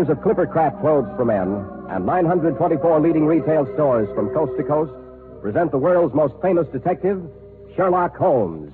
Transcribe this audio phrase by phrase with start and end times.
[0.00, 4.92] makers of Clippercraft clothes for men and 924 leading retail stores from coast to coast
[5.42, 7.22] present the world's most famous detective,
[7.76, 8.72] Sherlock Holmes.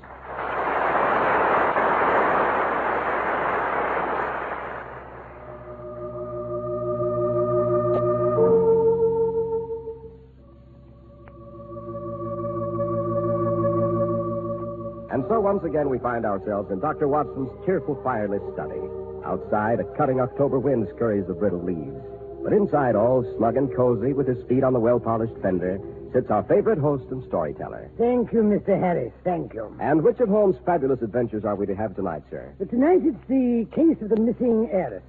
[15.10, 17.08] And so once again we find ourselves in Dr.
[17.08, 19.15] Watson's cheerful fireless study.
[19.26, 22.00] Outside, a cutting October wind scurries the brittle leaves.
[22.44, 25.80] But inside, all snug and cozy, with his feet on the well-polished fender,
[26.12, 27.90] sits our favorite host and storyteller.
[27.98, 28.78] Thank you, Mr.
[28.78, 29.12] Harrice.
[29.24, 29.74] Thank you.
[29.80, 32.54] And which of Holmes' fabulous adventures are we to have tonight, sir?
[32.56, 35.02] But tonight it's the case of the missing heiress.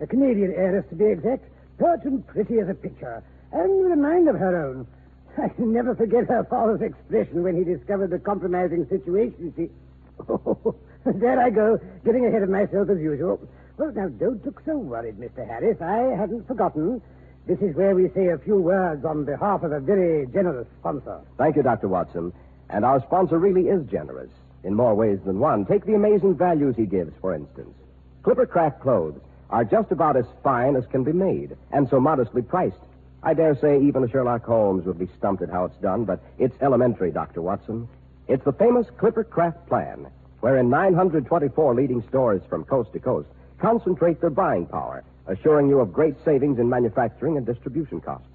[0.00, 1.44] A Canadian heiress, to be exact.
[1.78, 3.24] Pert and pretty as a picture.
[3.50, 4.86] And with a mind of her own.
[5.42, 9.52] I can never forget her father's expression when he discovered the compromising situation.
[9.56, 9.68] She...
[10.28, 13.40] Oh, there I go, getting ahead of myself as usual.
[13.76, 15.46] Well, now, don't look so worried, Mr.
[15.46, 15.80] Harrice.
[15.82, 17.02] I hadn't forgotten.
[17.46, 21.20] This is where we say a few words on behalf of a very generous sponsor.
[21.38, 21.88] Thank you, Dr.
[21.88, 22.32] Watson.
[22.70, 24.30] And our sponsor really is generous
[24.62, 25.66] in more ways than one.
[25.66, 27.74] Take the amazing values he gives, for instance.
[28.22, 32.76] Clippercraft clothes are just about as fine as can be made, and so modestly priced.
[33.24, 36.56] I dare say even Sherlock Holmes would be stumped at how it's done, but it's
[36.62, 37.42] elementary, Dr.
[37.42, 37.88] Watson.
[38.28, 40.06] It's the famous Clippercraft plan,
[40.40, 43.28] wherein 924 leading stores from coast to coast
[43.64, 48.28] concentrate their buying power, assuring you of great savings in manufacturing and distribution costs.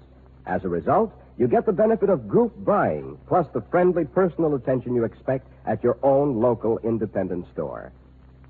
[0.44, 4.92] As a result, you get the benefit of group buying, plus the friendly personal attention
[4.92, 7.92] you expect at your own local independent store.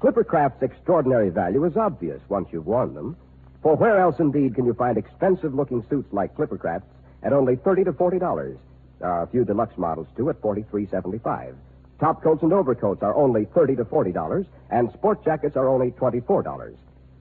[0.00, 3.14] Clippercraft's extraordinary value is obvious once you've worn them.
[3.62, 6.88] For where else, indeed, can you find expensive looking suits like Clippercraft's
[7.22, 8.56] at only 30 to $40?
[9.00, 11.56] There are a few deluxe models, too, at $43.75.
[12.00, 16.74] Top coats and overcoats are only 30 to $40, and sport jackets are only $24.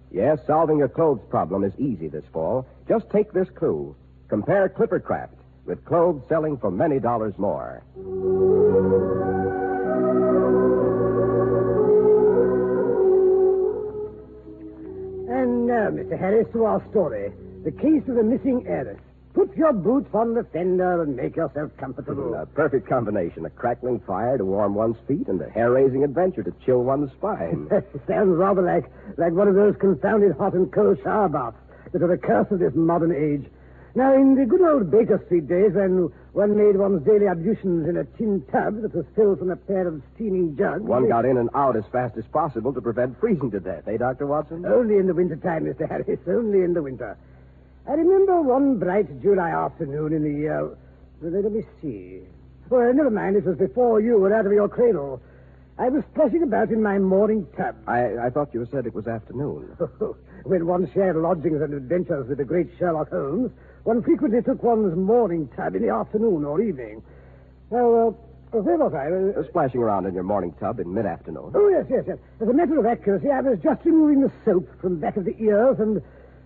[0.10, 2.66] Yes, solving your clothes problem is easy this fall.
[2.88, 3.94] Just take this clue.
[4.30, 5.36] Compare Clippercraft
[5.66, 7.84] with clothes selling for many dollars more.
[15.30, 16.18] And now, Mr.
[16.18, 17.32] Harrice, to our story.
[17.66, 19.00] The case of the missing heiress.
[19.34, 22.34] Put your boots on the fender and make yourself comfortable.
[22.34, 23.46] A perfect combination.
[23.46, 27.70] A crackling fire to warm one's feet and a hair-raising adventure to chill one's spine.
[28.08, 28.86] Sounds rather like,
[29.18, 31.58] like one of those confounded hot and cold shower baths
[31.92, 33.50] that are the curse of this modern age.
[33.96, 37.98] Now, in the good old Baker Street days, when one made one's daily ablutions in
[37.98, 40.84] a tin tub that was filled from a pair of steaming jugs...
[40.84, 43.98] One got in and out as fast as possible to prevent freezing to death, eh,
[43.98, 44.28] Dr.
[44.28, 44.66] Watson?
[44.66, 45.90] Only in the winter time, Mr.
[45.90, 47.18] Harrice, only in the winter.
[47.90, 50.62] I remember one bright July afternoon in the year...
[50.62, 50.76] Uh,
[51.22, 52.20] let me see.
[52.70, 55.20] Well, never mind, it was before you were out of your cradle.
[55.80, 57.76] I was splashing about in my morning tub.
[57.88, 59.76] I, I thought you said it was afternoon.
[60.44, 63.50] when one shared lodgings and adventures with the great Sherlock Holmes,
[63.86, 67.02] one frequently took one's morning tub in the afternoon or evening.
[67.72, 68.16] Now,
[68.54, 69.40] uh, where was I?
[69.40, 71.54] Uh, splashing around in your morning tub in mid-afternoon.
[71.56, 72.18] Oh, yes, yes, yes.
[72.40, 75.36] As a matter of accuracy, I was just removing the soap from back of the
[75.40, 76.04] ears and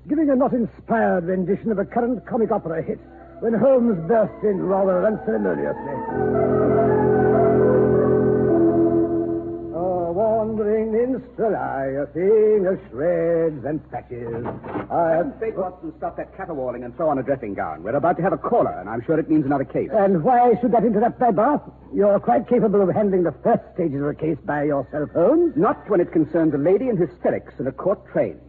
[0.08, 3.00] giving a not inspired rendition of a current comic opera hit
[3.40, 5.96] when Holmes burst in rather unceremoniously.
[9.76, 14.46] Oh, wandering minstrel, I, a thing of shreds and patches.
[14.92, 17.84] I Heaven's sake, Watson, stop that caterwauling and throw on a dressing gown.
[17.84, 19.90] We're about to have a caller, and I'm sure it means another case.
[19.92, 21.62] And why should that interrupt my bath?
[21.94, 25.54] You're quite capable of handling the first stages of a case by yourself, Holmes.
[25.56, 28.40] Not when it concerns a lady in hysterics in a court train.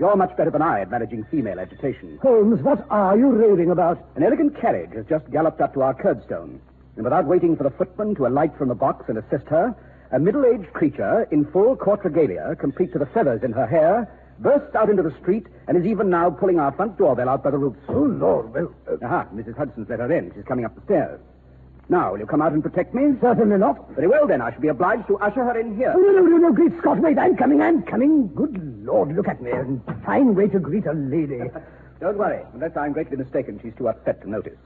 [0.00, 2.18] You're much better than I at managing female agitation.
[2.22, 4.02] Holmes, what are you raving about?
[4.16, 6.58] An elegant carriage has just galloped up to our curbstone.
[6.96, 9.74] And without waiting for the footman to alight from the box and assist her,
[10.10, 14.08] a middle-aged creature in full court regalia, complete to the feathers in her hair,
[14.38, 17.50] bursts out into the street and is even now pulling our front doorbell out by
[17.50, 17.80] the roots.
[17.90, 19.58] Oh, Lord, well, uh, Aha, Mrs.
[19.58, 20.32] Hudson's let her in.
[20.34, 21.20] She's coming up the stairs.
[21.90, 23.18] Now, will you come out and protect me?
[23.20, 23.90] certainly not.
[23.96, 24.40] Very well, then.
[24.40, 25.92] I shall be obliged to usher her in here.
[25.94, 28.28] Oh, no, no, no, no, great Scott, wait, I'm coming, I'm coming.
[28.34, 28.54] Good
[28.86, 29.50] Lord, look at me.
[29.50, 29.66] A
[30.06, 31.40] fine way to greet a lady.
[32.00, 32.42] Don't worry.
[32.54, 34.56] Unless I'm greatly mistaken, she's too upset to notice.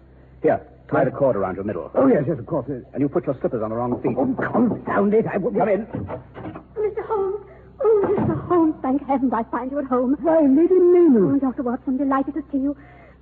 [0.43, 0.61] Here,
[0.91, 1.91] tie the cord around your middle.
[1.95, 2.69] Oh, yes, yes, of course.
[2.69, 4.15] And you put your slippers on the wrong feet.
[4.19, 5.51] Oh, confound it, I will...
[5.53, 5.87] Come in.
[5.87, 7.07] Mr.
[7.07, 7.47] Holmes.
[7.81, 8.49] Oh, Mr.
[8.49, 10.15] Holmes, thank heavens I find you at home.
[10.21, 11.41] Why, Lady Oh, Manu.
[11.41, 11.63] Dr.
[11.63, 12.77] Watson, delighted to see you.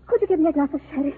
[0.08, 1.14] Could you give me a glass of sherry?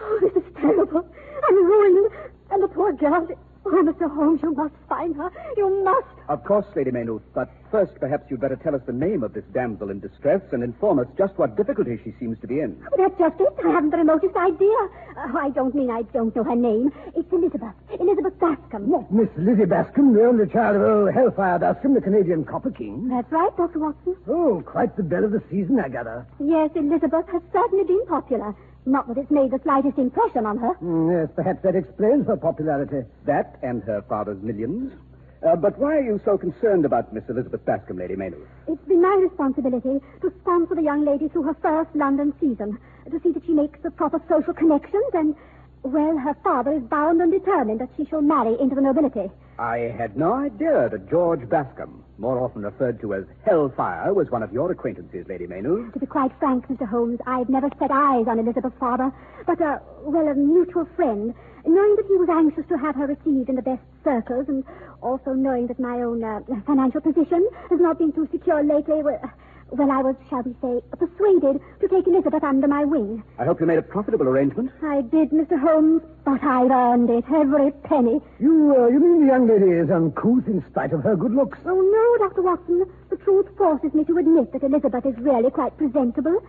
[0.00, 1.06] Oh, this is terrible.
[1.48, 2.12] I'm ruined.
[2.50, 3.26] And the poor girl.
[3.66, 4.14] Oh, Mr.
[4.14, 5.30] Holmes, you must find her.
[5.56, 6.06] You must.
[6.28, 9.44] Of course, Lady Maynooth, but first perhaps you'd better tell us the name of this
[9.54, 12.76] damsel in distress and inform us just what difficulty she seems to be in.
[12.92, 13.48] Oh, That's just it.
[13.64, 14.68] I haven't the remotest idea.
[15.16, 16.92] Oh, I don't mean I don't know her name.
[17.16, 17.72] It's Elizabeth.
[17.98, 18.86] Elizabeth Bascom.
[18.86, 23.08] What, Miss Lizzie Bascom, the only child of old Hellfire Bascom, the Canadian Copper King?
[23.08, 23.78] That's right, Dr.
[23.78, 24.14] Watson.
[24.28, 26.26] Oh, quite the belle of the season, I gather.
[26.38, 28.54] Yes, Elizabeth has certainly been popular.
[28.86, 30.74] Not that it's made the slightest impression on her.
[30.82, 33.08] Mm, yes, perhaps that explains her popularity.
[33.24, 34.92] That and her father's millions.
[35.46, 38.48] Uh, but why are you so concerned about Miss Elizabeth Bascom, Lady Maynooth?
[38.66, 42.78] It's been my responsibility to sponsor the young lady through her first London season,
[43.10, 45.34] to see that she makes the proper social connections, and,
[45.82, 49.30] well, her father is bound and determined that she shall marry into the nobility.
[49.58, 54.42] I had no idea that George Bascom, more often referred to as Hellfire, was one
[54.42, 55.92] of your acquaintances, Lady Maynooth.
[55.92, 56.88] To be quite frank, Mr.
[56.88, 59.12] Holmes, I've never set eyes on Elizabeth's father,
[59.46, 61.34] but, uh, well, a mutual friend,
[61.64, 64.64] knowing that he was anxious to have her received in the best circles, and
[65.02, 69.20] also knowing that my own uh, financial position has not been too secure lately, well,
[69.70, 73.22] well, I was, shall we say, persuaded to take Elizabeth under my wing.
[73.38, 74.70] I hope you made a profitable arrangement.
[74.82, 75.58] I did, Mr.
[75.58, 78.20] Holmes, but I've earned it, every penny.
[78.38, 81.58] You, uh, you mean the young lady is uncouth in spite of her good looks?
[81.64, 82.42] Oh, no, Dr.
[82.42, 82.84] Watson.
[83.10, 86.42] The truth forces me to admit that Elizabeth is really quite presentable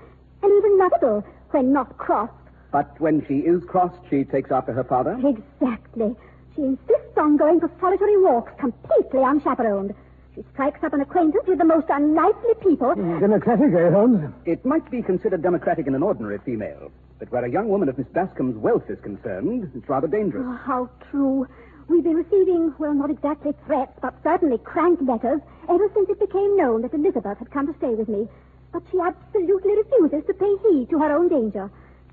[0.44, 2.34] and even lovable when not crossed.
[2.72, 5.18] But when she is crossed, she takes after her father?
[5.24, 6.16] Exactly.
[6.56, 9.94] She insists on going for solitary walks completely unchaperoned.
[10.36, 12.94] She strikes up an acquaintance with the most unlikely people.
[12.94, 14.34] Mm, Democratic, eh, Holmes?
[14.46, 17.98] It might be considered democratic in an ordinary female, but where a young woman of
[17.98, 20.44] Miss Bascom's wealth is concerned, it's rather dangerous.
[20.46, 21.48] Oh, how true.
[21.88, 25.40] We've been receiving, well, not exactly threats, but certainly crank letters
[25.70, 28.28] ever since it became known that Elizabeth had come to stay with me.
[28.74, 31.72] But she absolutely refuses to pay heed to her own danger.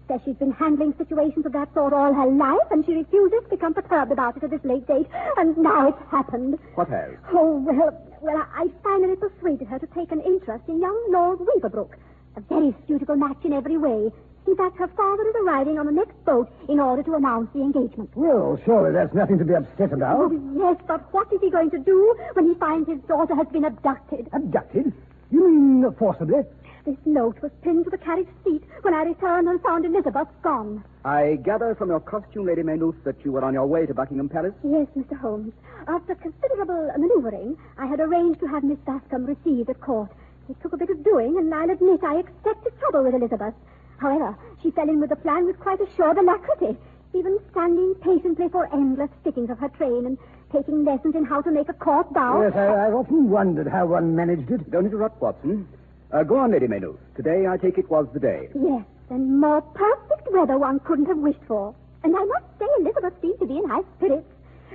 [0.09, 3.51] Says she's been handling situations of that sort all her life, and she refuses to
[3.51, 5.07] become perturbed about it at this late date.
[5.37, 6.59] And now it's happened.
[6.75, 7.15] What has?
[7.33, 11.95] Oh, well, well, I finally persuaded her to take an interest in young Lord Weaverbrook.
[12.37, 14.11] A very suitable match in every way.
[14.47, 17.61] In fact, her father is arriving on the next boat in order to announce the
[17.61, 18.11] engagement.
[18.17, 20.19] Well, surely that's nothing to be upset about.
[20.19, 23.47] Oh, yes, but what is he going to do when he finds his daughter has
[23.53, 24.29] been abducted?
[24.33, 24.93] Abducted?
[25.31, 26.43] You mean forcibly?
[26.85, 30.83] This note was pinned to the carriage seat when I returned and found Elizabeth gone.
[31.05, 34.29] I gather from your costume, Lady Maynooth, that you were on your way to Buckingham
[34.29, 34.55] Palace?
[34.65, 35.17] Yes, Mr.
[35.17, 35.53] Holmes.
[35.87, 40.11] After considerable maneuvering, I had arranged to have Miss Bascom received at court.
[40.49, 43.55] It took a bit of doing, and I'll admit I expected trouble with Elizabeth.
[43.99, 46.77] However, she fell in with the plan with quite assured alacrity,
[47.15, 50.19] even standing patiently for endless sittings of her train and
[50.53, 52.43] taking lessons in how to make a court bow.
[52.43, 54.69] Yes, I, I've often wondered how one managed it.
[54.73, 55.69] Don't interrupt, Watson.
[56.13, 56.99] Uh, go on, Lady Maynooth.
[57.17, 58.49] Today, I take it, was the day.
[58.55, 61.75] Yes, and more perfect weather one couldn't have wished for.
[62.05, 64.27] And I must say Elizabeth seemed to be in high spirits.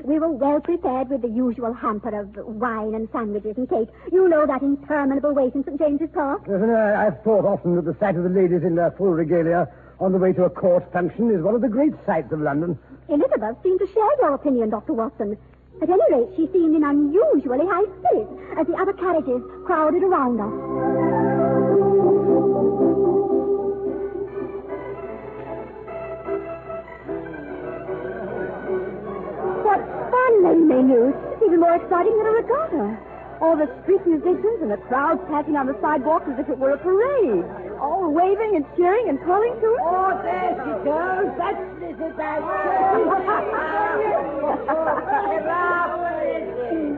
[0.04, 3.90] We were well prepared with the usual hamper of wine and sandwiches and cake.
[4.12, 5.78] You know that interminable wait in St.
[5.80, 6.44] James's Park.
[6.48, 9.68] Yes, and I've thought often that the sight of the ladies in their full regalia
[10.00, 12.78] on the way to a court function is one of the great sights of London.
[13.10, 14.94] Elizabeth seemed to share your opinion, Dr.
[14.94, 15.38] Watson.
[15.82, 20.42] At any rate, she seemed in unusually high spirits as the other carriages crowded around
[20.42, 21.07] us.
[21.78, 21.86] What
[30.10, 31.14] fun, Lady Maynooth.
[31.34, 32.98] It's even more exciting than a regatta.
[33.42, 36.72] All the street musicians and the crowds patching on the sidewalks as if it were
[36.72, 37.46] a parade.
[37.80, 39.82] All waving and cheering and calling to it.
[39.86, 41.30] Oh, there she goes.
[41.38, 42.18] That's Mrs.
[45.94, 46.02] Give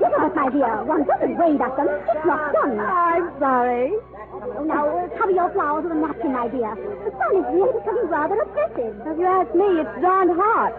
[0.08, 0.84] us, my dear.
[0.84, 1.88] One doesn't wave at them.
[1.90, 2.80] It's not done.
[2.80, 3.92] I'm sorry.
[4.66, 6.76] Now, cover your flowers with a napkin, my dear.
[6.76, 8.96] The sun is really becoming rather oppressive.
[9.04, 10.74] If you ask me, it's darned hot.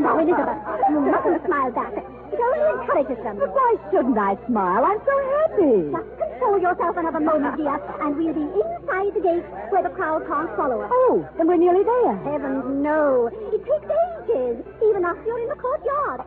[0.00, 0.58] Now, Elizabeth,
[0.90, 1.92] you mustn't smile back.
[2.32, 3.38] It only encourages them.
[3.38, 4.84] But why shouldn't I smile?
[4.84, 5.90] I'm so happy.
[5.94, 10.26] Just control yourself another moment, dear, and we'll be inside the gate where the crowd
[10.26, 10.90] can't follow us.
[10.92, 12.16] Oh, then we're nearly there.
[12.26, 13.30] Heavens, no.
[13.52, 16.22] It takes ages, even after you're in the courtyard.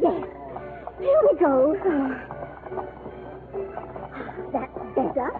[0.00, 0.24] Yes.
[1.00, 1.76] Here we go.
[4.52, 5.30] That's better.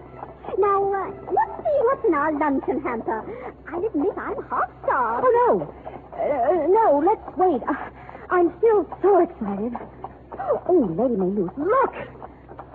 [0.57, 3.23] Now, uh, let's see what's in our luncheon hamper.
[3.71, 5.25] I'll admit I'm half starved.
[5.27, 5.73] Oh, no.
[6.17, 7.61] Uh, no, let's wait.
[7.67, 7.89] Uh,
[8.29, 9.73] I'm still so excited.
[10.67, 11.95] Oh, Lady Maynooth, look!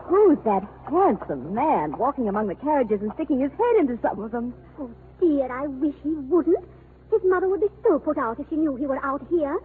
[0.07, 4.31] Who's that handsome man walking among the carriages and sticking his head into some of
[4.31, 4.55] them?
[4.79, 4.91] Oh,
[5.21, 6.65] dear, I wish he wouldn't.
[7.11, 9.59] His mother would be so put out if she knew he were out here.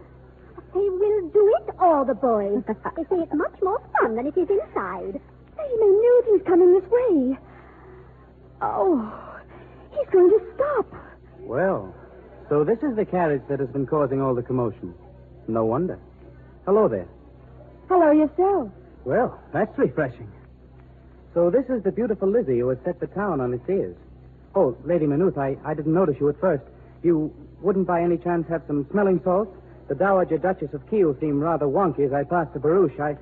[0.74, 2.64] They will do it, all the boys.
[2.96, 5.20] they say it's much more fun than it is inside.
[5.58, 7.38] Lady Maynooth, he's coming this way.
[8.62, 9.40] Oh,
[9.92, 10.86] he's going to stop.
[11.40, 11.94] Well,
[12.50, 14.94] So this is the carriage that has been causing all the commotion.
[15.48, 16.00] No wonder.
[16.66, 17.08] Hello there.
[17.88, 18.70] Hello yourself.
[19.06, 20.30] Well, that's refreshing.
[21.34, 23.96] So this is the beautiful Lizzie who has set the town on its ears.
[24.56, 26.64] Oh, Lady Maynooth, I, I didn't notice you at first.
[27.04, 29.56] You wouldn't by any chance have some smelling salts?
[29.88, 33.00] The Dowager Duchess of Kiel seemed rather wonky as I passed the barouche.
[33.00, 33.16] I,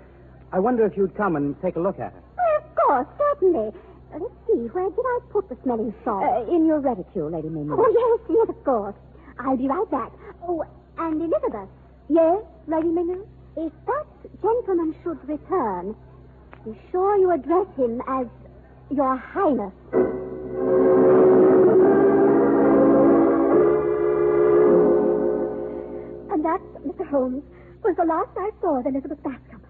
[0.51, 2.21] I wonder if you'd come and take a look at her.
[2.35, 3.71] Why, of course, certainly.
[4.13, 6.23] Let's see, where did I put the smelling salt?
[6.23, 7.79] Uh, in your reticule, Lady Maynooth.
[7.79, 8.95] oh, yes, yes, of course.
[9.39, 10.11] I'll be right back.
[10.47, 10.63] Oh,
[10.97, 11.69] and Elizabeth,
[12.09, 13.27] Yes, Lady Maynooth?
[13.57, 14.05] if that
[14.41, 15.95] gentleman should return,
[16.65, 18.27] be sure you address him as
[18.89, 19.73] Your Highness.
[26.31, 27.07] And that, Mr.
[27.09, 27.43] Holmes,
[27.83, 29.61] was the last I saw of Elizabeth Bascom.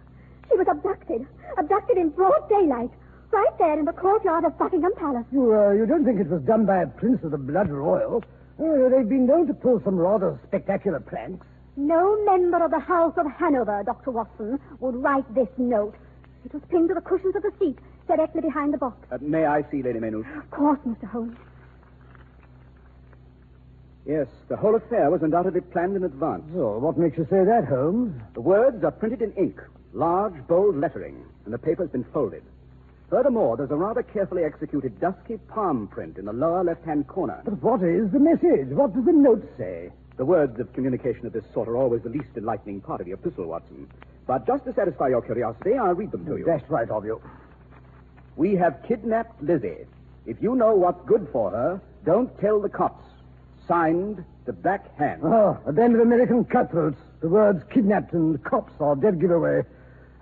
[0.50, 1.25] She was abducted,
[1.58, 2.89] abducted in broad daylight,
[3.31, 5.25] right there in the courtyard of Buckingham Palace.
[5.31, 8.24] You, uh, you don't think it was done by a prince of the blood royal?
[8.60, 11.46] Uh, they've been known to pull some rather spectacular pranks.
[11.75, 14.12] No member of the House of Hanover, Dr.
[14.12, 15.96] Watson, would write this note.
[16.43, 18.98] It was pinned to the cushions of the seat, directly behind the box.
[19.12, 20.25] Uh, may I see Lady Maynooth?
[20.38, 21.07] Of course, Mr.
[21.07, 21.38] Holmes.
[24.07, 26.43] Yes, the whole affair was undoubtedly planned in advance.
[26.55, 28.19] Oh, what makes you say that, Holmes?
[28.34, 29.62] The words are printed in ink,
[29.93, 32.41] large, bold lettering, and the paper's been folded.
[33.09, 37.41] Furthermore, there's a rather carefully executed dusky palm print in the lower left-hand corner.
[37.45, 38.67] But what is the message?
[38.69, 39.91] What does the note say?
[40.17, 43.13] The words of communication of this sort are always the least enlightening part of the
[43.13, 43.89] epistle, Watson.
[44.25, 46.43] But just to satisfy your curiosity, I'll read them to you.
[46.43, 47.21] That's right of you.
[48.35, 49.85] We have kidnapped Lizzie.
[50.25, 53.05] If you know what's good for her, don't tell the cops.
[53.67, 55.21] Signed, the Black Hand.
[55.23, 56.99] Oh, a band of American cutthroats.
[57.21, 59.63] The words kidnapped and cops are dead giveaway.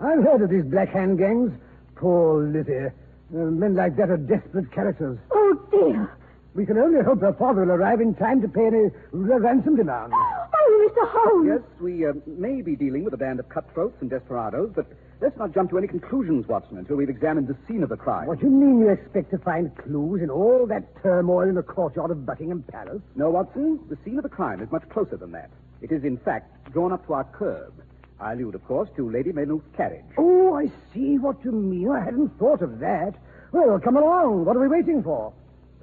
[0.00, 1.52] I've heard of these black hand gangs.
[1.96, 2.86] Poor Lizzie.
[3.34, 5.18] Uh, men like that are desperate characters.
[5.32, 6.16] Oh, dear.
[6.54, 9.76] We can only hope her father will arrive in time to pay any r- ransom
[9.76, 10.14] demands.
[10.14, 11.08] Oh, Mr.
[11.10, 11.46] Holmes.
[11.48, 14.86] Yes, we uh, may be dealing with a band of cutthroats and desperados, but
[15.20, 18.26] let's not jump to any conclusions, Watson, until we've examined the scene of the crime.
[18.26, 21.62] What do you mean you expect to find clues in all that turmoil in the
[21.62, 23.02] courtyard of Buckingham Palace?
[23.16, 25.50] No, Watson, the scene of the crime is much closer than that.
[25.82, 27.74] It is, in fact, drawn up to our curb.
[28.18, 30.04] I allude, of course, to Lady Maynooth's carriage.
[30.16, 31.90] Oh, I see what you mean.
[31.90, 33.14] I hadn't thought of that.
[33.52, 34.44] Well, come along.
[34.44, 35.32] What are we waiting for?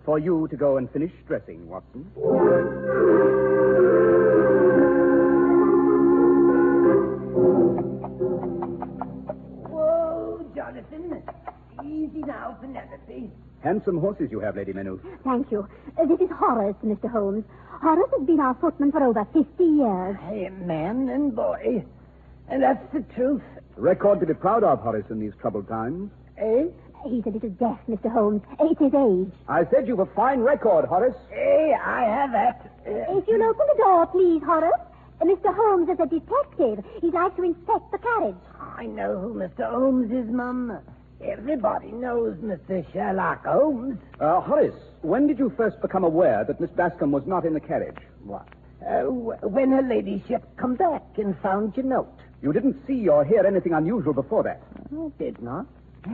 [0.03, 2.05] For you to go and finish dressing, Watson.
[9.69, 11.23] Whoa, Jonathan.
[11.83, 13.31] Easy now, Penelope.
[13.61, 15.01] Handsome horses you have, Lady Maynooth.
[15.23, 15.67] Thank you.
[15.97, 17.09] Uh, this is Horace, Mr.
[17.09, 17.45] Holmes.
[17.81, 20.17] Horace has been our footman for over 50 years.
[20.27, 21.83] Hey, man and boy.
[22.49, 23.41] And that's the truth.
[23.77, 26.11] Record to be proud of, Horace, in these troubled times.
[26.37, 26.65] Eh?
[27.05, 28.11] He's a little deaf, Mr.
[28.11, 28.41] Holmes.
[28.61, 29.33] It's his age.
[29.49, 31.15] I said you've a fine record, Horace.
[31.29, 32.71] Hey, I have that.
[32.85, 34.71] If you'll open the door, please, Horace.
[35.21, 35.53] Mr.
[35.55, 36.83] Holmes is a detective.
[37.01, 38.35] He'd like to inspect the carriage.
[38.77, 39.69] I know who Mr.
[39.69, 40.79] Holmes is, Mum.
[41.21, 42.85] Everybody knows Mr.
[42.91, 43.97] Sherlock Holmes.
[44.19, 47.59] Uh, Horace, when did you first become aware that Miss Bascom was not in the
[47.61, 47.97] carriage?
[48.23, 48.47] What?
[48.85, 52.19] Uh, when her ladyship come back and found your note.
[52.43, 54.61] You didn't see or hear anything unusual before that.
[54.91, 55.65] I did not.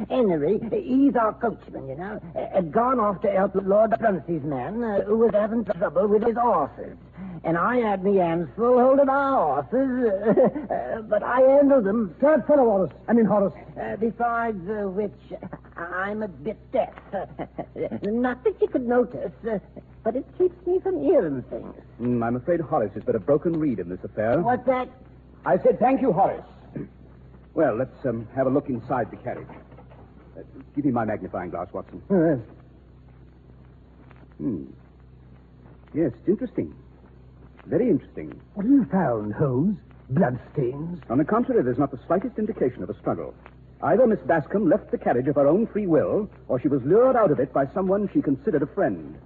[0.07, 4.83] Henry, he's our coachman, you know, uh, had gone off to help Lord Bruncey's man,
[4.83, 6.95] uh, who was having trouble with his horses.
[7.43, 12.13] And I had me hands full holding our horses, uh, but I handled them.
[12.21, 12.93] Third fellow, Horace.
[13.07, 13.53] I mean, Horace.
[13.81, 15.39] Uh, besides uh, which,
[15.75, 16.93] I'm a bit deaf.
[18.03, 19.57] Not that you could notice, uh,
[20.03, 21.73] but it keeps me from hearing things.
[21.97, 24.39] Hmm, I'm afraid Horace is but a broken reed in this affair.
[24.39, 24.87] What's that?
[25.45, 26.45] I said thank you, Horace.
[27.53, 29.47] well, let's um, have a look inside the carriage.
[30.37, 30.41] Uh,
[30.75, 32.01] give me my magnifying glass, Watson.
[32.09, 32.37] Uh,
[34.37, 34.63] Hmm.
[35.93, 36.73] Yes, it's interesting.
[37.65, 38.39] Very interesting.
[38.53, 39.77] what have you found, Holmes?
[40.09, 41.01] Bloodstains?
[41.09, 43.35] On the contrary, there's not the slightest indication of a struggle.
[43.83, 47.17] Either Miss Bascom left the carriage of her own free will, or she was lured
[47.17, 49.17] out of it by someone she considered a friend.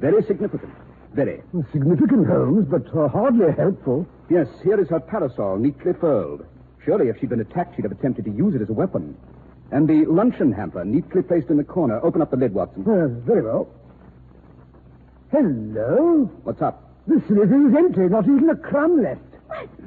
[0.00, 0.72] Very significant.
[1.14, 1.42] Very.
[1.72, 4.06] Significant, Holmes, but uh, hardly helpful.
[4.28, 6.44] Yes, here is her parasol, neatly furled.
[6.84, 9.16] Surely, if she'd been attacked, she'd have attempted to use it as a weapon.
[9.70, 12.00] And the luncheon hamper, neatly placed in the corner.
[12.04, 12.82] Open up the lid, Watson.
[12.82, 13.68] Uh, very well.
[15.30, 16.30] Hello?
[16.42, 16.82] What's up?
[17.06, 19.20] The smithy is empty, not even a crumb left.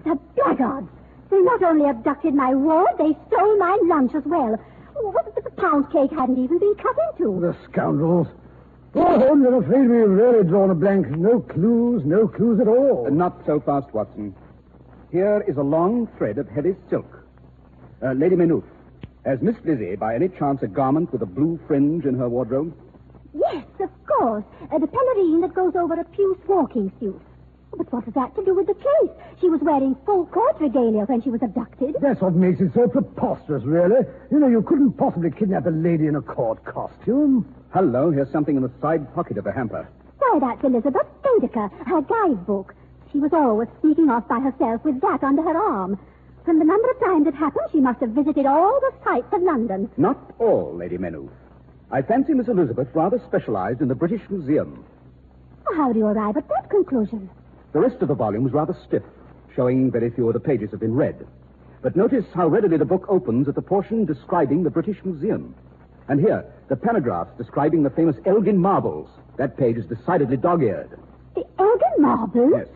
[0.05, 0.88] The blackguards!
[1.29, 4.55] They not only abducted my ward, they stole my lunch as well.
[4.96, 7.39] What if the pound cake hadn't even been cut into?
[7.41, 8.27] The scoundrels.
[8.96, 11.08] Oh, Holmes, I'm afraid we've really drawn a blank.
[11.10, 13.06] No clues, no clues at all.
[13.08, 14.34] Uh, not so fast, Watson.
[15.12, 17.24] Here is a long thread of heavy silk.
[18.01, 18.63] Uh, Lady Maynooth,
[19.25, 22.74] has Miss Lizzie, by any chance, a garment with a blue fringe in her wardrobe?
[23.34, 24.46] Yes, of course.
[24.72, 27.22] Uh, the pelerine that goes over a puce walking suit.
[27.75, 29.12] But what has that to do with the case?
[29.41, 31.96] She was wearing full court regalia when she was abducted.
[32.01, 34.06] That's what makes it so preposterous, really.
[34.32, 37.46] You know, you couldn't possibly kidnap a lady in a court costume.
[37.74, 39.88] Hello, here's something in the side pocket of the hamper.
[40.20, 42.74] Why, that's Elizabeth Baedeker, her guidebook.
[43.12, 46.00] She was always sneaking off by herself with that under her arm.
[46.46, 49.42] From the number of times it happened, she must have visited all the sights of
[49.42, 49.90] London.
[49.98, 51.32] Not all, Lady Maynooth.
[51.92, 54.86] I fancy Miss Elizabeth rather specialized in the British Museum.
[55.76, 57.30] How do you arrive at that conclusion?
[57.74, 59.04] The rest of the volume is rather stiff,
[59.56, 61.28] showing very few of the pages have been read.
[61.82, 65.54] But notice how readily the book opens at the portion describing the British Museum.
[66.08, 69.10] And here, the paragraphs describing the famous Elgin marbles.
[69.38, 70.98] That page is decidedly dog-eared.
[71.36, 72.52] The Elgin marbles?
[72.56, 72.68] Yes.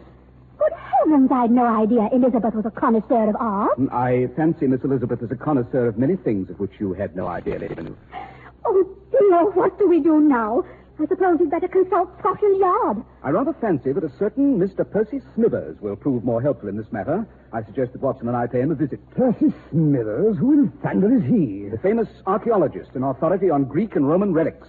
[0.57, 3.79] Good heavens, I'd no idea Elizabeth was a connoisseur of art.
[3.79, 7.15] Mm, I fancy Miss Elizabeth is a connoisseur of many things of which you had
[7.15, 7.75] no idea, Lady.
[8.65, 10.63] Oh, dear, what do we do now?
[11.01, 13.03] I suppose we'd better consult Scotland Yard.
[13.23, 14.87] I rather fancy that a certain Mr.
[14.87, 17.25] Percy Smithers will prove more helpful in this matter.
[17.51, 18.99] I suggest that Watson and I pay him a visit.
[19.15, 20.37] Percy Smithers?
[20.37, 21.69] Who in thunder is he?
[21.69, 24.67] The famous archaeologist and authority on Greek and Roman relics.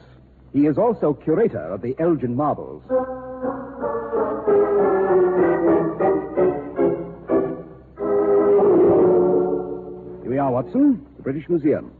[0.54, 2.82] He is also curator of the Elgin marbles.
[10.22, 11.06] Here we are, Watson.
[11.18, 11.92] The British Museum.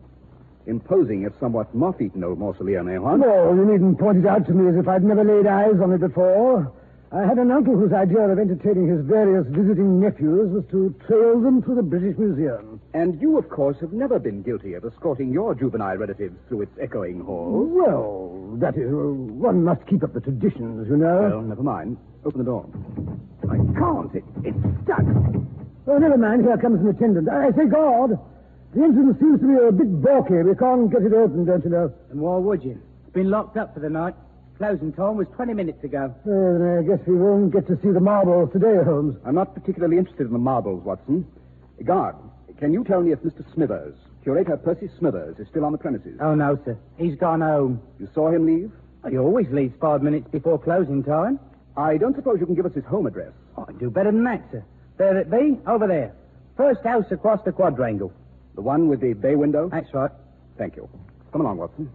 [0.67, 3.21] Imposing if somewhat moth-eaten old mausoleum, eh, Juan?
[3.21, 5.93] No, you needn't point it out to me as if I'd never laid eyes on
[5.93, 6.73] it before.
[7.11, 11.39] I had an uncle whose idea of entertaining his various visiting nephews was to trail
[11.41, 12.81] them through the British Museum.
[12.95, 16.73] And you, of course, have never been guilty of escorting your juvenile relatives through its
[16.81, 17.69] echoing halls.
[17.71, 21.29] Well, that is, one must keep up the traditions, you know.
[21.29, 21.99] Well, never mind.
[22.25, 22.67] Open the door.
[23.51, 24.15] I can't.
[24.15, 25.05] It, it's stuck.
[25.87, 26.45] Oh, never mind.
[26.45, 27.29] Here comes an attendant.
[27.29, 28.19] I say, God,
[28.75, 30.35] the engine seems to be a bit balky.
[30.43, 31.93] We can't get it open, don't you know?
[32.11, 32.81] And why would you?
[33.05, 34.15] It's been locked up for the night.
[34.57, 36.15] Closing time was 20 minutes ago.
[36.25, 39.17] Uh, then I guess we won't get to see the marbles today, Holmes.
[39.27, 41.27] I'm not particularly interested in the marbles, Watson.
[41.85, 42.15] Guard,
[42.59, 43.45] can you tell me if Mr.
[43.55, 46.17] Smithers, curator Percy Smithers, is still on the premises?
[46.21, 46.79] Oh, no, sir.
[46.97, 47.83] He's gone home.
[47.99, 48.71] You saw him leave?
[49.11, 51.41] He always leaves five minutes before closing time.
[51.77, 53.33] I don't suppose you can give us his home address.
[53.59, 54.65] Oh, I do better than that, sir.
[54.97, 56.15] There it be, over there.
[56.57, 58.13] First house across the quadrangle.
[58.55, 59.69] The one with the bay window?
[59.71, 60.11] That's right.
[60.59, 60.89] Thank you.
[61.33, 61.91] Come along, Watson.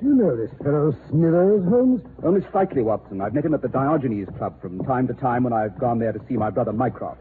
[0.00, 2.02] Do you know this fellow Smithers, Holmes?
[2.24, 3.20] Only slightly, Watson.
[3.20, 6.12] I've met him at the Diogenes Club from time to time when I've gone there
[6.12, 7.20] to see my brother Mycroft.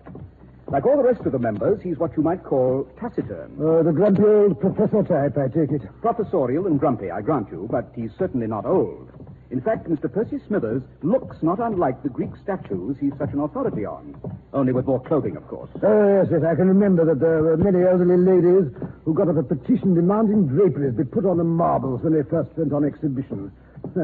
[0.68, 3.58] Like all the rest of the members, he's what you might call taciturn.
[3.60, 5.82] Uh, the grumpy old professor type, I take it.
[6.02, 9.12] Professorial and grumpy, I grant you, but he's certainly not old.
[9.52, 10.12] In fact, Mr.
[10.12, 14.16] Percy Smithers looks not unlike the Greek statues he's such an authority on.
[14.54, 15.70] Only with more clothing, of course.
[15.84, 18.72] Oh, yes, yes, I can remember that there were many elderly ladies
[19.04, 22.50] who got up a petition demanding draperies be put on the marbles when they first
[22.56, 23.52] went on exhibition.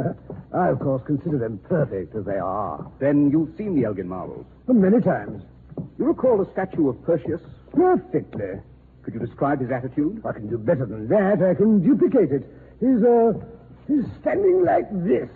[0.54, 2.86] I, of course, consider them perfect as they are.
[3.00, 4.46] Then you've seen the Elgin marbles.
[4.68, 5.44] Many times.
[5.98, 7.42] You recall the statue of Perseus?
[7.74, 8.60] Perfectly.
[9.04, 10.22] Could you describe his attitude?
[10.26, 11.42] I can do better than that.
[11.42, 12.44] I can duplicate it.
[12.82, 13.34] His, uh,
[13.88, 15.30] he's standing like this.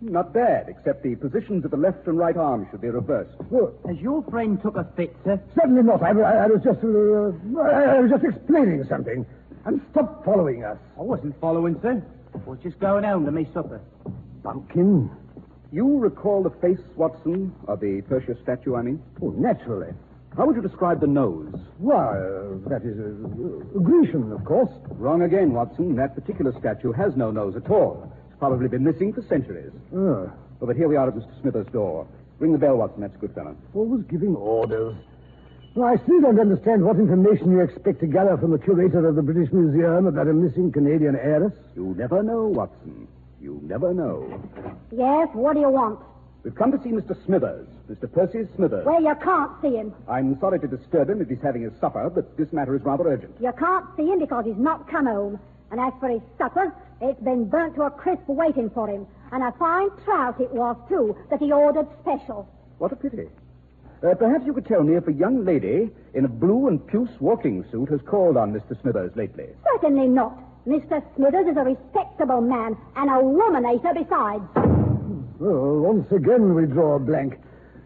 [0.00, 3.32] Not bad, except the positions of the left and right arm should be reversed.
[3.52, 5.40] Oh, Has your friend took a fit, sir?
[5.56, 6.02] certainly not.
[6.02, 9.26] I, I, I was just, uh, I, I was just explaining something.
[9.64, 10.78] And stop following us.
[10.96, 12.00] I wasn't following, sir.
[12.34, 13.80] I was just going home to me supper.
[14.44, 15.10] Bumpkin?
[15.72, 19.02] You recall the face, Watson, of the Perseus statue, I mean?
[19.20, 19.92] Oh, naturally.
[20.36, 21.52] How would you describe the nose?
[21.78, 24.70] Why, uh, that is uh, Grecian, of course.
[24.90, 25.96] Wrong again, Watson.
[25.96, 28.12] That particular statue has no nose at all.
[28.30, 29.72] It's probably been missing for centuries.
[29.94, 31.40] Oh, Oh, but here we are at Mr.
[31.40, 32.06] Smithers' door.
[32.40, 33.00] Ring the bell, Watson.
[33.02, 33.56] That's a good fellow.
[33.74, 34.94] always giving orders.
[35.74, 39.14] Well, I still don't understand what information you expect to gather from the curator of
[39.14, 41.52] the British Museum about a missing Canadian heiress.
[41.76, 43.06] You never know, Watson.
[43.40, 44.40] You never know.
[44.90, 46.00] Yes, what do you want?
[46.48, 47.14] We've come to see Mr.
[47.26, 48.10] Smithers, Mr.
[48.10, 48.86] Percy Smithers.
[48.86, 49.92] Well, you can't see him.
[50.08, 53.06] I'm sorry to disturb him if he's having his supper, but this matter is rather
[53.06, 53.36] urgent.
[53.38, 55.38] You can't see him because he's not come home.
[55.70, 59.06] And as for his supper, it's been burnt to a crisp waiting for him.
[59.30, 62.48] And a fine trout it was, too, that he ordered special.
[62.78, 63.28] What a pity.
[64.02, 67.10] Uh, perhaps you could tell me if a young lady in a blue and puce
[67.20, 68.80] walking suit has called on Mr.
[68.80, 69.48] Smithers lately.
[69.74, 70.32] Certainly not.
[70.66, 71.04] Mr.
[71.14, 74.87] Smithers is a respectable man and a womanator besides.
[75.40, 77.38] Oh, once again we draw a blank.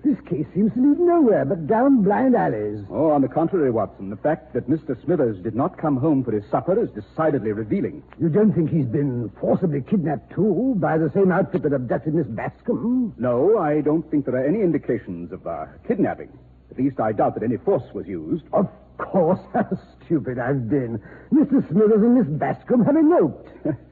[0.05, 2.85] This case seems to lead nowhere but down blind alleys.
[2.91, 5.01] Oh, on the contrary, Watson, the fact that Mr.
[5.05, 8.03] Smithers did not come home for his supper is decidedly revealing.
[8.19, 12.27] You don't think he's been forcibly kidnapped, too, by the same outfit that abducted Miss
[12.27, 13.15] Bascom?
[13.17, 16.37] No, I don't think there are any indications of uh, kidnapping.
[16.71, 18.45] At least I doubt that any force was used.
[18.53, 19.38] Of course.
[19.53, 19.69] How
[20.05, 21.01] stupid I've been.
[21.33, 21.69] Mr.
[21.71, 23.51] Smithers and Miss Bascom have eloped.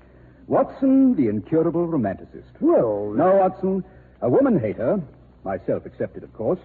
[0.51, 2.51] Watson, the incurable romanticist.
[2.61, 3.85] Well, No, Watson,
[4.21, 5.01] a woman hater,
[5.45, 6.59] myself excepted, of course,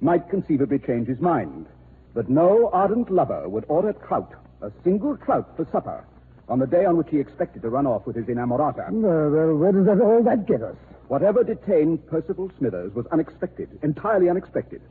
[0.00, 1.66] might conceivably change his mind.
[2.14, 6.04] But no ardent lover would order trout, a single trout for supper,
[6.48, 8.88] on the day on which he expected to run off with his inamorata.
[8.88, 8.90] Uh,
[9.30, 10.74] well, where does that, all that get us?
[11.06, 14.82] Whatever detained Percival Smithers was unexpected, entirely unexpected.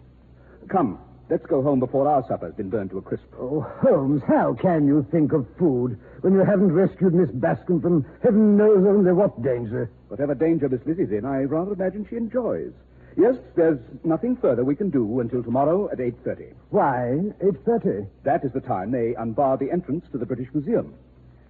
[0.69, 3.25] Come, let's go home before our supper's been burned to a crisp.
[3.39, 8.05] Oh, Holmes, how can you think of food when you haven't rescued Miss Bascom from
[8.23, 9.89] heaven knows only what danger?
[10.07, 12.71] Whatever danger Miss Lizzie's in, I rather imagine she enjoys.
[13.17, 16.53] Yes, there's nothing further we can do until tomorrow at 8.30.
[16.69, 18.07] Why, 8.30.
[18.23, 20.93] That is the time they unbar the entrance to the British Museum.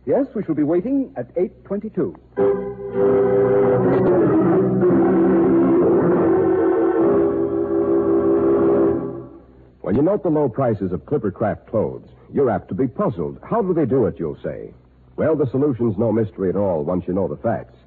[0.05, 2.15] Yes, we shall be waiting at 8.22.
[9.87, 13.39] When you note the low prices of Clippercraft clothes, you're apt to be puzzled.
[13.41, 14.73] How do they do it, you'll say?
[15.15, 17.77] Well, the solution's no mystery at all once you know the facts.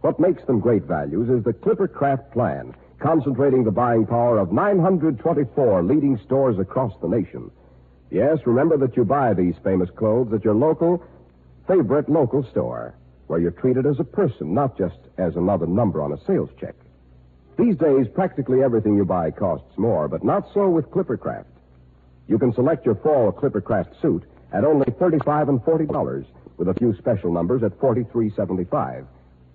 [0.00, 5.82] What makes them great values is the Clippercraft plan, concentrating the buying power of 924
[5.82, 7.50] leading stores across the nation.
[8.12, 11.02] Yes, remember that you buy these famous clothes at your local,
[11.66, 12.94] favorite local store,
[13.26, 16.76] where you're treated as a person, not just as another number on a sales check.
[17.58, 21.44] These days, practically everything you buy costs more, but not so with Clippercraft.
[22.26, 26.24] You can select your fall Clippercraft suit at only 35 and $40,
[26.56, 29.06] with a few special numbers at $43.75.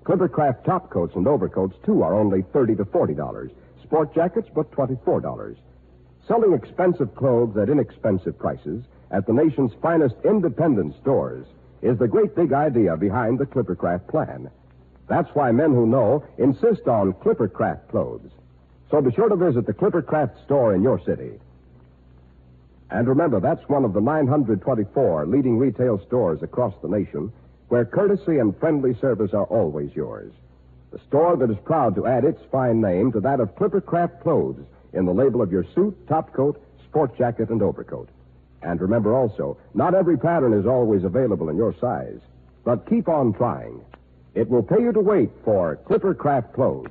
[0.04, 3.50] Clippercraft top coats and overcoats, too, are only 30 to $40.
[3.84, 5.56] Sport jackets, but $24.
[6.28, 11.46] Selling expensive clothes at inexpensive prices at the nation's finest independent stores
[11.82, 14.50] is the great big idea behind the Clippercraft plan.
[15.08, 18.32] That's why men who know insist on Clippercraft clothes.
[18.90, 21.40] So be sure to visit the Clippercraft store in your city.
[22.90, 27.32] And remember, that's one of the 924 leading retail stores across the nation
[27.68, 30.32] where courtesy and friendly service are always yours.
[30.92, 34.64] The store that is proud to add its fine name to that of Clippercraft clothes
[34.94, 38.08] in the label of your suit, topcoat, sport jacket, and overcoat.
[38.62, 42.20] And remember also, not every pattern is always available in your size.
[42.64, 43.82] But keep on trying.
[44.36, 46.88] It will pay you to wait for Clippercraft clothes.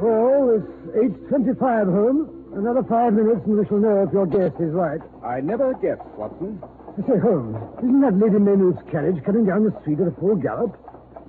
[0.00, 1.58] Well, it's 8.25,
[1.92, 2.28] Holmes.
[2.54, 5.00] Another five minutes and we shall know if your guess is right.
[5.24, 6.60] I never guess, Watson.
[7.06, 10.76] Say, Holmes, isn't that Lady Maynooth's carriage coming down the street at a full gallop?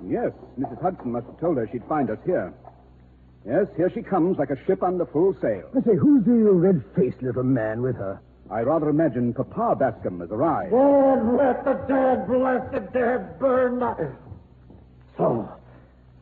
[0.06, 0.80] Yes, Mrs.
[0.80, 2.52] Hudson must have told her she'd find us here.
[3.46, 5.68] Yes, here she comes like a ship under full sail.
[5.76, 8.20] I say, who's the red-faced little man with her?
[8.50, 10.72] I rather imagine Papa Bascom has arrived.
[10.72, 14.12] Lord, let the dead, bless the dead, burn the...
[15.16, 15.48] So,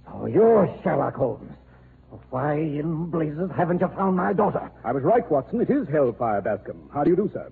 [0.07, 1.53] so you're Sherlock Holmes.
[2.31, 4.71] Why in blazes haven't you found my daughter?
[4.85, 5.61] I was right, Watson.
[5.61, 6.91] It is Hellfire Bascom.
[6.93, 7.51] How do you do, sir?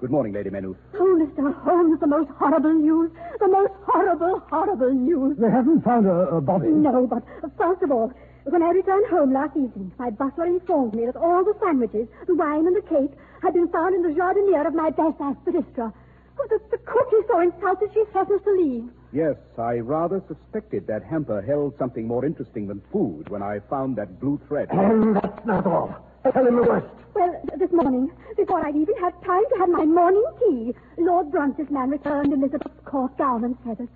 [0.00, 0.76] Good morning, Lady Maynooth.
[0.94, 1.54] Oh, Mr.
[1.62, 3.10] Holmes, the most horrible news.
[3.38, 5.38] The most horrible, horrible news.
[5.38, 6.68] They haven't found a, a body.
[6.68, 7.22] No, but
[7.56, 8.12] first of all,
[8.44, 12.34] when I returned home last evening, my butler informed me that all the sandwiches, the
[12.34, 15.92] wine, and the cake had been found in the jardiniere of my best aspidistra.
[16.38, 18.88] Oh, the, the cook is so insulted she threatens to leave.
[19.12, 23.96] Yes, I rather suspected that hamper held something more interesting than food when I found
[23.96, 24.68] that blue thread.
[24.72, 25.94] And that's not all.
[26.32, 26.86] Tell him the worst.
[27.14, 31.30] Well, th- this morning, before I'd even had time to have my morning tea, Lord
[31.30, 33.88] Brunt's man returned Elizabeth's court gown and feathers.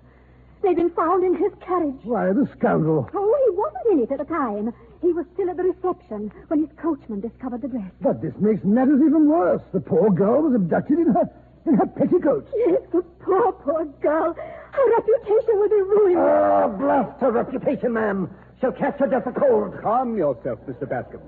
[0.63, 1.99] They'd been found in his carriage.
[2.03, 3.09] Why, the scoundrel.
[3.13, 4.73] Oh, he wasn't in it at the time.
[5.01, 7.91] He was still at the reception when his coachman discovered the dress.
[8.01, 9.61] But this makes matters even worse.
[9.71, 11.29] The poor girl was abducted in her
[11.67, 12.49] in her petticoats.
[12.55, 14.33] Yes, the poor, poor girl.
[14.33, 16.17] Her reputation will be ruined.
[16.17, 18.29] Oh, blast her reputation, ma'am.
[18.59, 19.75] She'll catch her death of cold.
[19.81, 20.89] Calm yourself, Mr.
[20.89, 21.21] Bascom.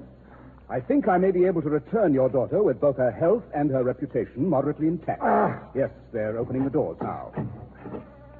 [0.70, 3.70] I think I may be able to return your daughter with both her health and
[3.72, 5.22] her reputation moderately intact.
[5.24, 5.60] Ah.
[5.76, 7.32] Yes, they're opening the doors now.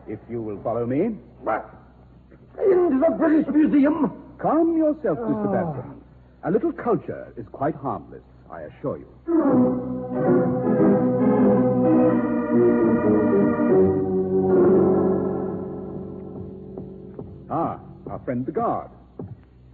[0.09, 1.15] If you will follow me.
[1.43, 1.69] What?
[2.57, 4.11] Into the British Museum?
[4.39, 5.51] Calm yourself, Mr.
[5.53, 6.01] Bascom.
[6.43, 9.07] A little culture is quite harmless, I assure you.
[17.51, 18.89] Ah, our friend the guard.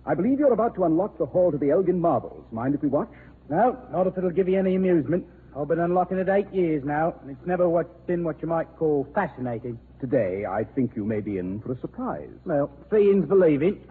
[0.05, 2.43] I believe you're about to unlock the hall to the Elgin Marbles.
[2.51, 3.09] Mind if we watch?
[3.49, 5.25] No, not if it'll give you any amusement.
[5.57, 8.67] I've been unlocking it eight years now, and it's never what, been what you might
[8.77, 9.79] call fascinating.
[9.99, 12.29] Today, I think you may be in for a surprise.
[12.45, 13.81] Well, seeing's believing.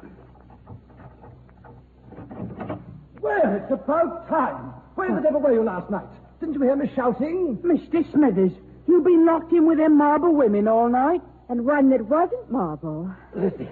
[3.21, 4.73] Well, it's about time.
[4.97, 6.07] Where the devil were you last night?
[6.41, 7.59] Didn't you hear me shouting?
[7.65, 8.11] Mr.
[8.13, 8.53] Smithers,
[8.87, 11.23] you've been locked in with them marble women all night?
[11.49, 13.11] And one that wasn't marble.
[13.35, 13.69] Lizzie.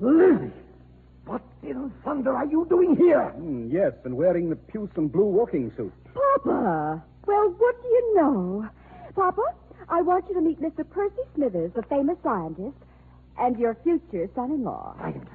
[0.00, 0.52] Lizzie.
[1.26, 3.30] What in thunder are you doing here?
[3.30, 5.92] Hmm, yes, and wearing the puce and blue walking suit.
[6.14, 7.02] Papa.
[7.26, 8.68] Well, what do you know?
[9.14, 9.42] Papa,
[9.90, 10.88] I want you to meet Mr.
[10.88, 12.76] Percy Smithers, the famous scientist,
[13.38, 14.96] and your future son-in-law.
[14.98, 15.30] Scientist.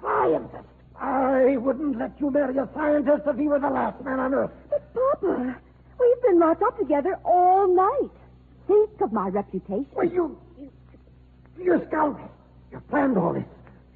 [0.00, 0.68] Scientist.
[0.98, 4.50] I wouldn't let you marry a scientist if he were the last man on earth.
[4.70, 5.56] But, Papa,
[6.00, 8.10] we've been locked up together all night.
[8.66, 9.86] Think of my reputation.
[9.92, 10.70] Well, you, you,
[11.62, 12.30] you scoundrel.
[12.72, 13.44] You planned all this.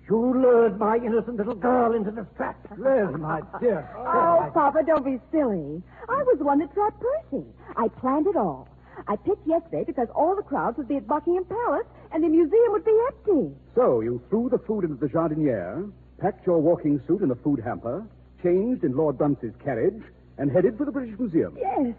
[0.08, 2.56] You lured my innocent little girl into this trap.
[2.76, 3.88] Liz, my dear.
[3.96, 5.82] Oh, Papa, don't be silly.
[6.08, 7.44] I was the one that trapped Percy.
[7.76, 8.68] I planned it all.
[9.08, 12.72] I picked yesterday because all the crowds would be at Buckingham Palace and the museum
[12.72, 13.54] would be empty.
[13.74, 17.60] So you threw the food into the jardiniere, packed your walking suit in a food
[17.64, 18.06] hamper,
[18.42, 20.02] changed in Lord Bunce's carriage,
[20.38, 21.56] and headed for the British Museum.
[21.58, 21.94] Yes.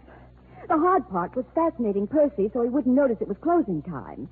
[0.68, 4.28] The hard part was fascinating Percy so he wouldn't notice it was closing time.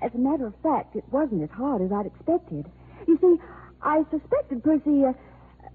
[0.00, 2.66] As a matter of fact, it wasn't as hard as I'd expected.
[3.06, 3.36] You see,
[3.82, 5.12] I suspected Percy, uh,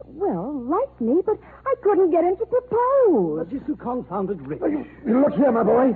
[0.05, 3.47] well, liked me, but I couldn't get him to propose.
[3.49, 4.61] She's too confounded rich.
[5.05, 5.95] Look here, my boy.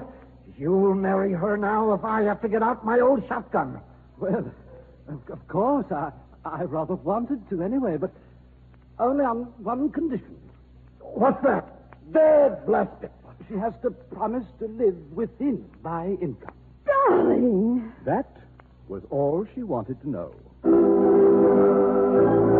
[0.61, 3.81] You'll marry her now if I have to get out my old shotgun.
[4.19, 4.45] Well,
[5.07, 6.11] of, of course, I,
[6.45, 8.11] I rather wanted to anyway, but
[8.99, 10.37] only on one condition.
[10.99, 11.67] What's that?
[12.13, 13.11] Dead blast it.
[13.49, 16.53] She has to promise to live within my income.
[16.85, 17.91] Darling.
[18.05, 18.31] That
[18.87, 22.50] was all she wanted to know.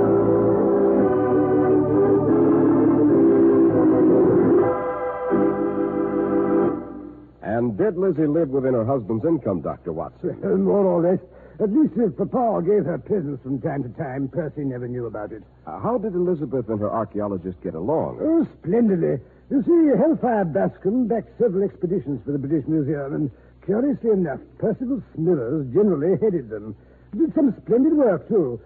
[7.51, 9.91] And did Lizzie live within her husband's income, Dr.
[9.91, 10.39] Watson?
[10.41, 11.19] Uh, more or less.
[11.59, 15.33] At least if Papa gave her presents from time to time, Percy never knew about
[15.33, 15.43] it.
[15.67, 18.19] Uh, how did Elizabeth and her archaeologist get along?
[18.23, 19.19] Oh, splendidly.
[19.51, 23.31] You see, Hellfire Bascom backed several expeditions for the British Museum, and
[23.65, 26.73] curiously enough, Percival Smithers generally headed them.
[27.11, 28.61] Did some splendid work, too.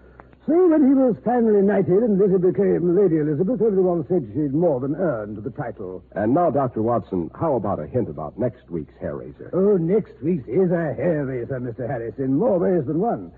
[0.46, 4.78] So when he was finally knighted and Lizzie became Lady Elizabeth, everyone said she'd more
[4.78, 6.04] than earned the title.
[6.14, 6.82] And now, Dr.
[6.82, 9.50] Watson, how about a hint about next week's hair raiser?
[9.52, 11.90] Oh, next week's is a hair raiser, Mr.
[11.90, 13.32] Harrice, in more ways than one.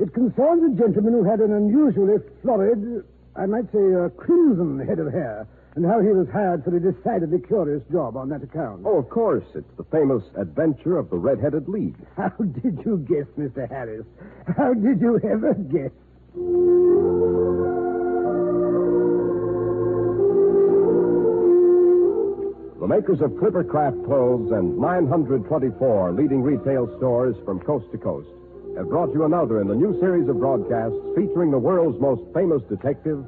[0.00, 3.04] It concerns a gentleman who had an unusually florid,
[3.36, 6.80] I might say a crimson head of hair, and how he was hired for a
[6.80, 8.82] decidedly curious job on that account.
[8.84, 9.44] Oh, of course.
[9.54, 11.94] It's the famous adventure of the Red-Headed League.
[12.16, 13.70] How did you guess, Mr.
[13.70, 14.06] Harrice?
[14.56, 15.92] How did you ever guess?
[16.32, 16.46] The
[22.86, 28.28] makers of Clippercraft clothes and 924 leading retail stores from coast to coast
[28.76, 32.62] have brought you another in the new series of broadcasts featuring the world's most famous
[32.68, 33.24] detective,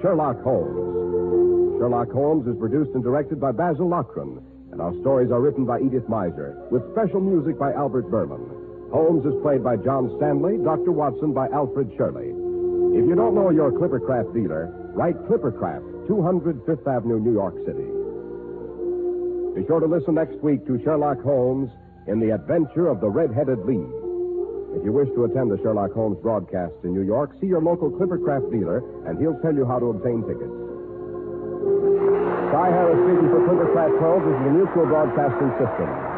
[0.00, 1.80] Sherlock Holmes.
[1.80, 4.40] Sherlock Holmes is produced and directed by Basil Loughrane,
[4.70, 8.64] and our stories are written by Edith Meiser, with special music by Albert Buhrman.
[8.92, 10.92] Holmes is played by John Stanley, Dr.
[10.92, 12.43] Watson by Alfred Shirley.
[12.94, 17.90] If you don't know your Clippercraft dealer, write Clippercraft, 200 Fifth Avenue, New York City.
[19.58, 21.74] Be sure to listen next week to Sherlock Holmes
[22.06, 23.90] in the adventure of the Red-Headed League.
[24.78, 27.90] If you wish to attend the Sherlock Holmes broadcast in New York, see your local
[27.90, 28.78] Clippercraft dealer,
[29.10, 30.54] and he'll tell you how to obtain tickets.
[32.54, 36.13] Cy Harrice speaking for Clippercraft Clothes is the Mutual Broadcasting System.